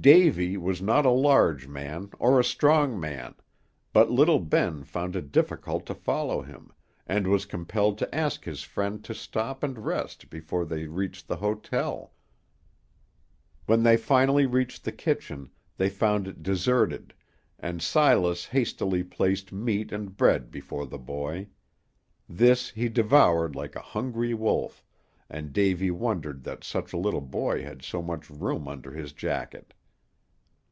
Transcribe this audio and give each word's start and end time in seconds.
Davy 0.00 0.56
was 0.56 0.80
not 0.80 1.04
a 1.04 1.10
large 1.10 1.66
man 1.66 2.10
or 2.20 2.38
a 2.38 2.44
strong 2.44 3.00
man, 3.00 3.34
but 3.92 4.12
little 4.12 4.38
Ben 4.38 4.84
found 4.84 5.16
it 5.16 5.32
difficult 5.32 5.86
to 5.86 5.94
follow 5.94 6.40
him, 6.40 6.72
and 7.04 7.26
was 7.26 7.44
compelled 7.46 7.98
to 7.98 8.14
ask 8.14 8.44
his 8.44 8.62
friend 8.62 9.02
to 9.02 9.12
stop 9.12 9.64
and 9.64 9.84
rest 9.84 10.30
before 10.30 10.64
they 10.64 10.86
reached 10.86 11.26
the 11.26 11.36
hotel. 11.38 12.12
When 13.66 13.82
they 13.82 13.96
finally 13.96 14.46
reached 14.46 14.84
the 14.84 14.92
kitchen, 14.92 15.50
they 15.78 15.88
found 15.88 16.28
it 16.28 16.44
deserted, 16.44 17.12
and 17.58 17.82
Silas 17.82 18.44
hastily 18.46 19.02
placed 19.02 19.50
meat 19.50 19.90
and 19.90 20.16
bread 20.16 20.48
before 20.52 20.86
the 20.86 20.98
boy. 21.00 21.48
This 22.28 22.70
he 22.70 22.88
devoured 22.88 23.56
like 23.56 23.74
a 23.74 23.80
hungry 23.80 24.32
wolf, 24.32 24.84
and 25.28 25.52
Davy 25.52 25.90
wondered 25.90 26.44
that 26.44 26.62
such 26.62 26.92
a 26.92 26.98
little 26.98 27.20
boy 27.20 27.64
had 27.64 27.82
so 27.82 28.00
much 28.00 28.30
room 28.30 28.68
under 28.68 28.92
his 28.92 29.12
jacket. 29.12 29.74